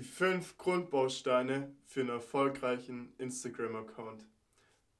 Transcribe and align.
Die 0.00 0.06
fünf 0.06 0.56
Grundbausteine 0.56 1.76
für 1.84 2.00
einen 2.00 2.08
erfolgreichen 2.08 3.12
Instagram-Account. 3.18 4.26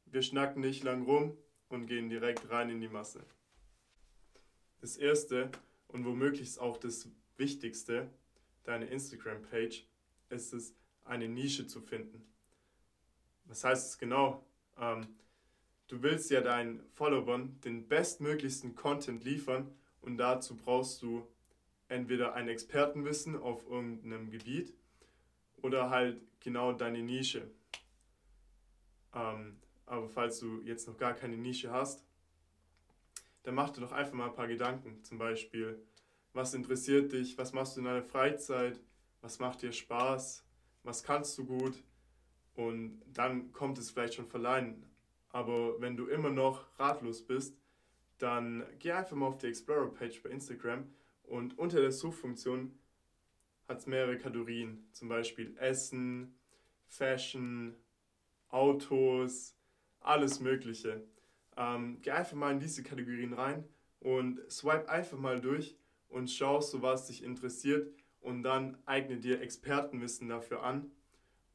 Wir 0.04 0.20
schnacken 0.20 0.60
nicht 0.60 0.84
lang 0.84 1.04
rum 1.04 1.38
und 1.70 1.86
gehen 1.86 2.10
direkt 2.10 2.50
rein 2.50 2.68
in 2.68 2.82
die 2.82 2.88
Masse. 2.88 3.24
Das 4.82 4.98
erste 4.98 5.50
und 5.88 6.04
womöglich 6.04 6.58
auch 6.58 6.76
das 6.76 7.08
wichtigste, 7.38 8.10
deine 8.64 8.84
Instagram-Page, 8.88 9.86
ist 10.28 10.52
es, 10.52 10.74
eine 11.06 11.30
Nische 11.30 11.66
zu 11.66 11.80
finden. 11.80 12.22
Was 13.46 13.64
heißt 13.64 13.92
es 13.92 13.96
genau? 13.96 14.44
Ähm, 14.78 15.06
du 15.88 16.02
willst 16.02 16.30
ja 16.30 16.42
deinen 16.42 16.84
Followern 16.92 17.58
den 17.64 17.88
bestmöglichsten 17.88 18.74
Content 18.74 19.24
liefern 19.24 19.74
und 20.02 20.18
dazu 20.18 20.56
brauchst 20.56 21.00
du 21.00 21.26
entweder 21.88 22.34
ein 22.34 22.48
Expertenwissen 22.48 23.40
auf 23.40 23.66
irgendeinem 23.66 24.30
Gebiet 24.30 24.74
oder 25.62 25.90
halt 25.90 26.20
genau 26.40 26.72
deine 26.72 27.02
Nische. 27.02 27.50
Ähm, 29.14 29.58
aber 29.86 30.08
falls 30.08 30.38
du 30.40 30.60
jetzt 30.62 30.86
noch 30.86 30.96
gar 30.96 31.14
keine 31.14 31.36
Nische 31.36 31.70
hast, 31.70 32.04
dann 33.42 33.54
mach 33.54 33.70
dir 33.70 33.80
doch 33.80 33.92
einfach 33.92 34.14
mal 34.14 34.26
ein 34.26 34.34
paar 34.34 34.48
Gedanken. 34.48 35.02
Zum 35.02 35.18
Beispiel, 35.18 35.82
was 36.32 36.54
interessiert 36.54 37.12
dich, 37.12 37.36
was 37.38 37.52
machst 37.52 37.76
du 37.76 37.80
in 37.80 37.86
deiner 37.86 38.02
Freizeit, 38.02 38.80
was 39.20 39.38
macht 39.38 39.62
dir 39.62 39.72
Spaß, 39.72 40.44
was 40.82 41.02
kannst 41.02 41.36
du 41.38 41.44
gut 41.44 41.82
und 42.54 43.02
dann 43.12 43.52
kommt 43.52 43.78
es 43.78 43.90
vielleicht 43.90 44.14
schon 44.14 44.26
verleihen. 44.26 44.84
Aber 45.30 45.80
wenn 45.80 45.96
du 45.96 46.06
immer 46.06 46.30
noch 46.30 46.66
ratlos 46.78 47.22
bist, 47.22 47.56
dann 48.18 48.64
geh 48.78 48.92
einfach 48.92 49.16
mal 49.16 49.26
auf 49.26 49.38
die 49.38 49.46
Explorer-Page 49.46 50.22
bei 50.22 50.30
Instagram 50.30 50.86
und 51.24 51.58
unter 51.58 51.80
der 51.80 51.92
Suchfunktion 51.92 52.78
hat 53.70 53.78
es 53.78 53.86
mehrere 53.86 54.18
Kategorien, 54.18 54.84
zum 54.90 55.08
Beispiel 55.08 55.56
Essen, 55.58 56.34
Fashion, 56.88 57.76
Autos, 58.48 59.56
alles 60.00 60.40
Mögliche. 60.40 61.06
Ähm, 61.56 61.98
geh 62.02 62.10
einfach 62.10 62.36
mal 62.36 62.52
in 62.52 62.58
diese 62.58 62.82
Kategorien 62.82 63.32
rein 63.32 63.64
und 64.00 64.40
swipe 64.50 64.88
einfach 64.88 65.18
mal 65.18 65.40
durch 65.40 65.76
und 66.08 66.28
schau, 66.28 66.60
so 66.60 66.82
was 66.82 67.06
dich 67.06 67.22
interessiert 67.22 67.94
und 68.20 68.42
dann 68.42 68.76
eigne 68.86 69.18
dir 69.18 69.40
Expertenwissen 69.40 70.28
dafür 70.28 70.64
an. 70.64 70.90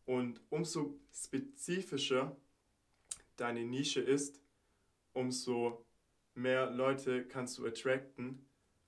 Und 0.05 0.39
umso 0.49 0.97
spezifischer 1.11 2.37
deine 3.35 3.65
Nische 3.65 3.99
ist, 3.99 4.39
umso 5.11 5.85
mehr 6.33 6.71
Leute 6.71 7.25
kannst 7.27 7.57
du 7.57 7.65
attracten 7.65 8.45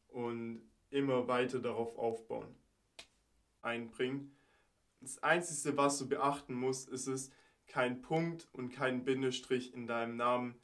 und 0.07 0.61
immer 0.91 1.27
weiter 1.27 1.59
darauf 1.59 1.97
aufbauen, 1.97 2.55
einbringen. 3.61 4.35
Das 5.01 5.21
Einzige, 5.23 5.77
was 5.77 5.99
du 5.99 6.07
beachten 6.07 6.53
musst, 6.53 6.89
ist 6.89 7.07
es, 7.07 7.31
kein 7.67 8.01
Punkt 8.01 8.47
und 8.53 8.69
kein 8.69 9.03
Bindestrich 9.03 9.73
in 9.73 9.87
deinem 9.87 10.15
Namen 10.15 10.55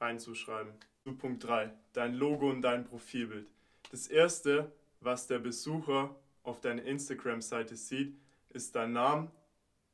reinzuschreiben. 0.00 0.72
Zu 1.04 1.14
Punkt 1.14 1.44
3, 1.44 1.72
dein 1.92 2.14
Logo 2.14 2.50
und 2.50 2.62
dein 2.62 2.84
Profilbild. 2.84 3.48
Das 3.90 4.06
erste, 4.06 4.72
was 5.00 5.26
der 5.26 5.38
Besucher 5.38 6.16
auf 6.42 6.60
deiner 6.60 6.82
Instagram-Seite 6.82 7.76
sieht, 7.76 8.16
ist 8.50 8.74
dein 8.74 8.92
Name 8.92 9.30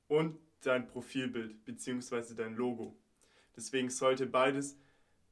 und 0.09 0.39
dein 0.63 0.87
Profilbild 0.87 1.65
bzw. 1.65 2.35
dein 2.35 2.55
Logo. 2.55 2.97
Deswegen 3.57 3.91
sollte 3.91 4.27
beides 4.27 4.77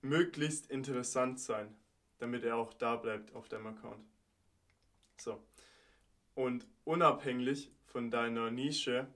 möglichst 0.02 0.70
interessant 0.70 1.40
sein, 1.40 1.74
damit 2.18 2.44
er 2.44 2.56
auch 2.56 2.72
da 2.74 2.96
bleibt 2.96 3.34
auf 3.34 3.48
deinem 3.48 3.68
Account. 3.68 4.04
So. 5.16 5.42
Und 6.34 6.66
unabhängig 6.84 7.70
von 7.86 8.10
deiner 8.10 8.50
Nische 8.50 9.06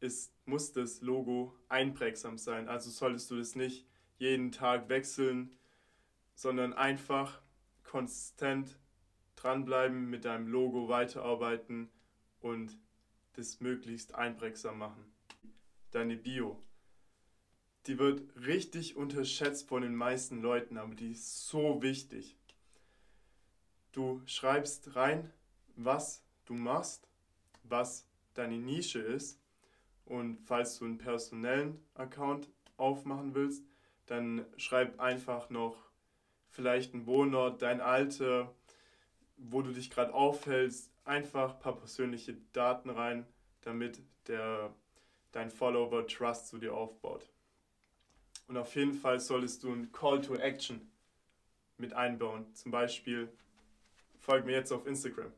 ist, 0.00 0.32
muss 0.46 0.72
das 0.72 1.02
Logo 1.02 1.54
einprägsam 1.68 2.38
sein. 2.38 2.68
Also 2.68 2.90
solltest 2.90 3.30
du 3.30 3.36
das 3.36 3.54
nicht 3.54 3.86
jeden 4.18 4.52
Tag 4.52 4.88
wechseln, 4.88 5.56
sondern 6.34 6.72
einfach 6.72 7.40
konstant 7.84 8.78
dranbleiben, 9.36 10.08
mit 10.08 10.24
deinem 10.24 10.48
Logo 10.48 10.88
weiterarbeiten 10.88 11.90
und 12.40 12.78
das 13.34 13.60
möglichst 13.60 14.14
einprägsam 14.14 14.78
machen. 14.78 15.04
Deine 15.90 16.16
Bio. 16.16 16.62
Die 17.86 17.98
wird 17.98 18.22
richtig 18.46 18.96
unterschätzt 18.96 19.68
von 19.68 19.82
den 19.82 19.94
meisten 19.94 20.42
Leuten, 20.42 20.76
aber 20.76 20.94
die 20.94 21.12
ist 21.12 21.48
so 21.48 21.82
wichtig. 21.82 22.36
Du 23.92 24.22
schreibst 24.26 24.94
rein, 24.96 25.32
was 25.76 26.22
du 26.50 26.54
machst, 26.56 27.08
was 27.62 28.08
deine 28.34 28.58
Nische 28.58 28.98
ist 28.98 29.40
und 30.04 30.40
falls 30.40 30.78
du 30.78 30.84
einen 30.84 30.98
personellen 30.98 31.80
Account 31.94 32.50
aufmachen 32.76 33.36
willst, 33.36 33.64
dann 34.06 34.44
schreib 34.56 34.98
einfach 34.98 35.48
noch 35.50 35.76
vielleicht 36.48 36.92
einen 36.92 37.06
Wohnort, 37.06 37.62
dein 37.62 37.80
Alter, 37.80 38.52
wo 39.36 39.62
du 39.62 39.70
dich 39.70 39.90
gerade 39.90 40.12
aufhältst, 40.12 40.90
einfach 41.04 41.54
ein 41.54 41.60
paar 41.60 41.76
persönliche 41.76 42.36
Daten 42.52 42.90
rein, 42.90 43.26
damit 43.60 44.02
der, 44.26 44.74
dein 45.30 45.50
Follower 45.50 46.04
Trust 46.08 46.48
zu 46.48 46.58
dir 46.58 46.74
aufbaut. 46.74 47.30
Und 48.48 48.56
auf 48.56 48.74
jeden 48.74 48.94
Fall 48.94 49.20
solltest 49.20 49.62
du 49.62 49.70
einen 49.70 49.92
Call 49.92 50.20
to 50.20 50.34
Action 50.34 50.90
mit 51.78 51.92
einbauen. 51.92 52.52
Zum 52.54 52.72
Beispiel, 52.72 53.32
folg 54.18 54.44
mir 54.44 54.56
jetzt 54.56 54.72
auf 54.72 54.84
Instagram, 54.88 55.32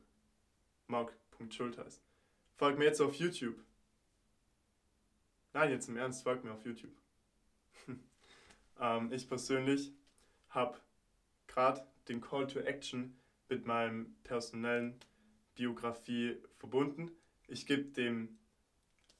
mark.schultheiß. 0.92 2.00
Folg 2.54 2.78
mir 2.78 2.84
jetzt 2.84 3.00
auf 3.00 3.14
YouTube. 3.14 3.56
Nein, 5.54 5.70
jetzt 5.70 5.88
im 5.88 5.96
Ernst, 5.96 6.22
folg 6.22 6.44
mir 6.44 6.52
auf 6.52 6.64
YouTube. 6.64 6.92
ähm, 8.80 9.12
ich 9.12 9.28
persönlich 9.28 9.92
habe 10.50 10.78
gerade 11.46 11.84
den 12.08 12.20
Call 12.20 12.46
to 12.46 12.60
Action 12.60 13.18
mit 13.48 13.66
meinem 13.66 14.14
personellen 14.22 15.00
Biografie 15.54 16.36
verbunden. 16.58 17.10
Ich 17.48 17.66
gebe 17.66 17.84
dem 17.84 18.38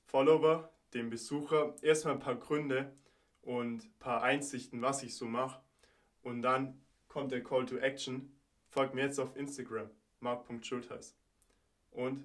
Follower, 0.07 0.73
dem 0.95 1.11
Besucher 1.11 1.75
erstmal 1.83 2.15
ein 2.15 2.21
paar 2.21 2.37
Gründe 2.37 2.95
und 3.43 3.85
ein 3.85 3.99
paar 3.99 4.23
Einsichten, 4.23 4.83
was 4.83 5.03
ich 5.03 5.17
so 5.17 5.27
mache. 5.27 5.61
Und 6.23 6.43
dann 6.43 6.81
kommt 7.09 7.33
der 7.33 7.43
Call 7.43 7.67
to 7.67 7.77
Action. 7.77 8.33
Folgt 8.69 8.95
mir 8.95 9.03
jetzt 9.03 9.19
auf 9.19 9.37
Instagram, 9.37 9.91
mark.schultheiß. 10.21 11.17
Und 11.93 12.25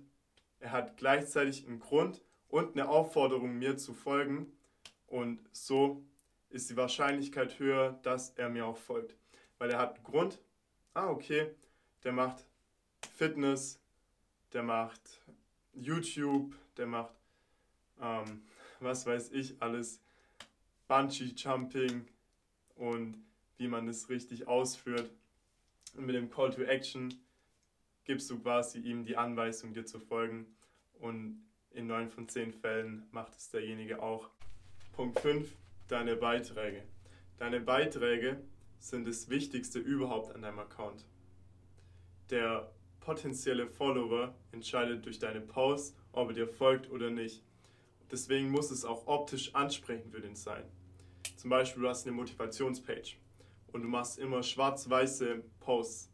er 0.59 0.72
hat 0.72 0.97
gleichzeitig 0.97 1.67
einen 1.67 1.79
Grund 1.79 2.23
und 2.50 2.73
eine 2.73 2.89
Aufforderung, 2.89 3.57
mir 3.57 3.78
zu 3.78 3.94
folgen. 3.94 4.51
Und 5.07 5.39
so 5.51 6.03
ist 6.50 6.69
die 6.69 6.78
Wahrscheinlichkeit 6.78 7.59
höher, 7.59 8.00
dass 8.03 8.31
er 8.31 8.50
mir 8.50 8.66
auch 8.66 8.77
folgt. 8.77 9.16
Weil 9.57 9.72
er 9.72 9.79
hat 9.79 9.95
einen 9.95 10.03
Grund. 10.03 10.39
Ah, 10.94 11.09
okay, 11.09 11.51
der 12.03 12.11
macht 12.11 12.45
Fitness, 13.16 13.79
der 14.53 14.63
macht 14.63 15.22
YouTube, 15.73 16.56
der 16.77 16.88
macht, 16.88 17.13
ähm, 18.01 18.41
was 18.79 19.06
weiß 19.06 19.31
ich, 19.31 19.61
alles, 19.61 20.00
Bungee 20.88 21.33
Jumping 21.35 22.07
und 22.75 23.17
wie 23.57 23.67
man 23.67 23.88
es 23.88 24.09
richtig 24.09 24.47
ausführt. 24.47 25.09
Und 25.95 26.06
mit 26.06 26.16
dem 26.16 26.29
Call 26.29 26.51
to 26.51 26.61
Action 26.61 27.13
gibst 28.07 28.29
du 28.31 28.40
quasi 28.40 28.79
ihm 28.79 29.03
die 29.03 29.18
Anweisung, 29.18 29.73
dir 29.73 29.85
zu 29.85 30.00
folgen. 30.00 30.47
Und 30.94 31.45
in 31.69 31.85
9 31.85 32.09
von 32.09 32.28
10 32.28 32.53
Fällen 32.53 33.07
macht 33.12 33.35
es 33.35 33.51
derjenige 33.51 34.01
auch. 34.01 34.31
Punkt 34.94 35.19
5, 35.19 35.56
deine 35.88 36.16
Beiträge. 36.16 36.84
Deine 37.38 37.59
Beiträge 37.59 38.41
sind 38.79 39.07
das 39.07 39.29
Wichtigste 39.29 39.78
überhaupt 39.78 40.34
an 40.34 40.41
deinem 40.41 40.59
Account. 40.59 41.06
Der 42.31 42.72
potenzielle 43.00 43.68
Follower 43.68 44.34
entscheidet 44.51 45.06
durch 45.06 45.19
deine 45.19 45.41
Posts, 45.41 45.95
ob 46.12 46.30
er 46.30 46.33
dir 46.33 46.48
folgt 46.48 46.89
oder 46.89 47.12
nicht. 47.12 47.44
Deswegen 48.12 48.50
muss 48.50 48.71
es 48.71 48.86
auch 48.86 49.06
optisch 49.06 49.54
ansprechend 49.54 50.12
für 50.12 50.21
den 50.21 50.36
sein. 50.36 50.63
Zum 51.36 51.50
Beispiel, 51.50 51.83
du 51.83 51.89
hast 51.89 52.07
eine 52.07 52.15
Motivationspage 52.15 53.18
und 53.71 53.83
du 53.83 53.88
machst 53.88 54.18
immer 54.18 54.42
schwarz-weiße 54.42 55.44
Posts. 55.59 56.12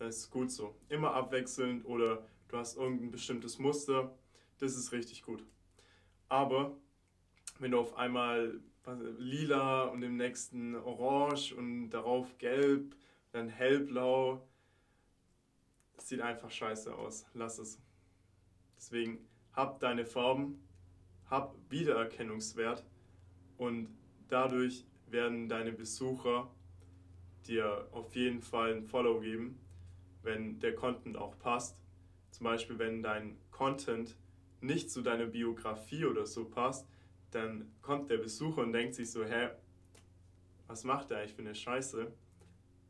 Das 0.00 0.16
ist 0.16 0.30
gut 0.30 0.50
so. 0.50 0.74
Immer 0.88 1.12
abwechselnd 1.12 1.84
oder 1.84 2.26
du 2.48 2.56
hast 2.56 2.78
irgendein 2.78 3.10
bestimmtes 3.10 3.58
Muster. 3.58 4.10
Das 4.58 4.74
ist 4.74 4.92
richtig 4.92 5.22
gut. 5.22 5.44
Aber 6.30 6.74
wenn 7.58 7.72
du 7.72 7.78
auf 7.78 7.94
einmal 7.98 8.60
lila 9.18 9.84
und 9.84 10.02
im 10.02 10.16
nächsten 10.16 10.74
orange 10.74 11.52
und 11.52 11.90
darauf 11.90 12.38
gelb, 12.38 12.96
dann 13.32 13.50
hellblau. 13.50 14.48
Das 15.96 16.08
sieht 16.08 16.22
einfach 16.22 16.50
scheiße 16.50 16.94
aus. 16.94 17.26
Lass 17.34 17.58
es. 17.58 17.78
Deswegen 18.78 19.28
hab 19.52 19.80
deine 19.80 20.06
Farben, 20.06 20.66
hab 21.28 21.54
Wiedererkennungswert 21.68 22.86
und 23.58 23.94
dadurch 24.28 24.86
werden 25.08 25.50
deine 25.50 25.72
Besucher 25.72 26.50
dir 27.46 27.86
auf 27.92 28.14
jeden 28.16 28.40
Fall 28.40 28.72
ein 28.72 28.82
Follow 28.82 29.20
geben, 29.20 29.60
wenn 30.22 30.58
der 30.60 30.74
Content 30.74 31.16
auch 31.16 31.38
passt. 31.38 31.76
Zum 32.30 32.44
Beispiel, 32.44 32.78
wenn 32.78 33.02
dein 33.02 33.36
Content 33.50 34.16
nicht 34.60 34.90
zu 34.90 35.02
deiner 35.02 35.26
Biografie 35.26 36.04
oder 36.04 36.26
so 36.26 36.44
passt, 36.44 36.86
dann 37.30 37.70
kommt 37.82 38.10
der 38.10 38.18
Besucher 38.18 38.62
und 38.62 38.72
denkt 38.72 38.94
sich 38.94 39.10
so, 39.10 39.24
hä, 39.24 39.50
was 40.66 40.84
macht 40.84 41.10
der 41.10 41.18
eigentlich 41.18 41.34
für 41.34 41.42
eine 41.42 41.54
Scheiße? 41.54 42.12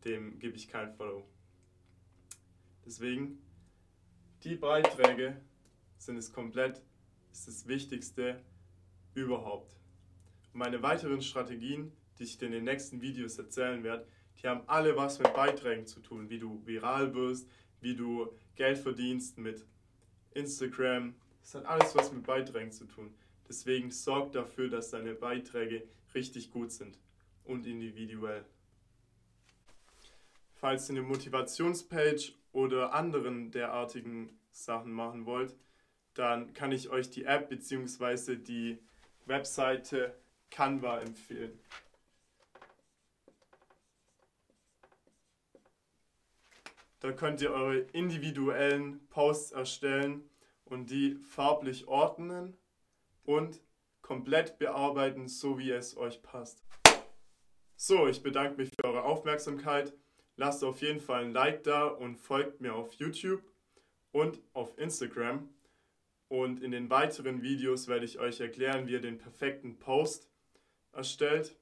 Dem 0.05 0.39
gebe 0.39 0.57
ich 0.57 0.69
kein 0.69 0.93
Follow. 0.93 1.27
Deswegen, 2.85 3.39
die 4.43 4.57
Beiträge 4.57 5.41
sind 5.99 6.17
es 6.17 6.33
komplett, 6.33 6.83
ist 7.33 7.47
das 7.47 7.69
Wichtigste 7.69 8.43
überhaupt. 9.15 9.77
Meine 10.53 10.83
weiteren 10.83 11.23
Strategien, 11.23 11.93
die 12.19 12.25
ich 12.25 12.39
dir 12.39 12.47
in 12.47 12.53
den 12.53 12.65
nächsten 12.65 13.01
Videos 13.01 13.39
erzählen 13.39 13.85
werde, 13.85 14.07
die 14.43 14.49
haben 14.49 14.63
alle 14.67 14.97
was 14.97 15.19
mit 15.19 15.33
Beiträgen 15.35 15.87
zu 15.87 16.01
tun, 16.01 16.31
wie 16.31 16.39
du 16.39 16.65
viral 16.65 17.15
wirst, 17.15 17.49
wie 17.81 17.95
du 17.95 18.33
Geld 18.57 18.79
verdienst 18.79 19.39
mit 19.39 19.67
Instagram. 20.33 21.15
Das 21.43 21.55
hat 21.55 21.67
alles 21.67 21.95
was 21.95 22.13
mit 22.13 22.25
Beiträgen 22.25 22.73
zu 22.73 22.87
tun. 22.87 23.15
Deswegen 23.49 23.91
sorg 23.91 24.33
dafür, 24.33 24.69
dass 24.69 24.91
deine 24.91 25.15
Beiträge 25.15 25.83
richtig 26.15 26.51
gut 26.51 26.73
sind 26.73 26.99
und 27.45 27.67
individuell. 27.67 28.45
Falls 30.55 30.89
ihr 30.89 30.97
eine 30.97 31.07
Motivationspage 31.07 32.33
oder 32.53 32.95
anderen 32.95 33.51
derartigen 33.51 34.39
Sachen 34.53 34.93
machen 34.93 35.27
wollt, 35.27 35.57
dann 36.15 36.53
kann 36.53 36.73
ich 36.73 36.91
euch 36.91 37.11
die 37.11 37.25
App 37.25 37.49
bzw. 37.49 38.37
die 38.37 38.79
Webseite 39.27 40.15
Canva 40.51 41.01
empfehlen. 41.01 41.59
Da 47.01 47.13
könnt 47.13 47.41
ihr 47.41 47.51
eure 47.51 47.79
individuellen 47.79 49.07
Posts 49.09 49.53
erstellen 49.53 50.29
und 50.65 50.91
die 50.91 51.15
farblich 51.17 51.89
ordnen 51.89 52.59
und 53.25 53.63
komplett 54.03 54.59
bearbeiten, 54.59 55.27
so 55.27 55.59
wie 55.59 55.71
es 55.71 55.97
euch 55.97 56.23
passt. 56.23 56.63
So, 57.75 58.07
ich 58.07 58.23
bedanke 58.23 58.59
mich 58.59 58.69
für 58.69 58.85
eure 58.85 59.05
Aufmerksamkeit. 59.05 59.95
Lasst 60.37 60.63
auf 60.63 60.83
jeden 60.83 61.01
Fall 61.01 61.25
ein 61.25 61.33
Like 61.33 61.65
da 61.65 61.87
und 61.87 62.17
folgt 62.17 62.61
mir 62.61 62.75
auf 62.75 62.93
YouTube 62.95 63.43
und 64.13 64.39
auf 64.53 64.77
Instagram. 64.79 65.49
Und 66.29 66.63
in 66.63 66.71
den 66.71 66.91
weiteren 66.91 67.41
Videos 67.43 67.89
werde 67.89 68.05
ich 68.05 68.19
euch 68.19 68.41
erklären, 68.41 68.87
wie 68.87 68.93
ihr 68.93 69.01
den 69.01 69.17
perfekten 69.17 69.79
Post 69.79 70.29
erstellt 70.93 71.57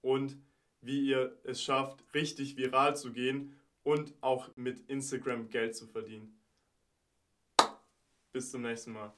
und 0.00 0.38
wie 0.80 1.06
ihr 1.06 1.38
es 1.44 1.62
schafft, 1.62 2.02
richtig 2.14 2.56
viral 2.56 2.96
zu 2.96 3.12
gehen 3.12 3.58
und 3.82 4.14
auch 4.20 4.54
mit 4.56 4.80
Instagram 4.88 5.48
Geld 5.48 5.76
zu 5.76 5.86
verdienen. 5.86 6.38
Bis 8.32 8.50
zum 8.50 8.62
nächsten 8.62 8.92
Mal. 8.92 9.12